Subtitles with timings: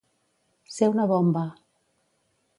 [0.77, 1.45] Ser una bomba.